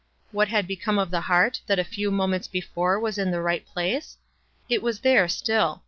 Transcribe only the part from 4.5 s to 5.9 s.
It was there still.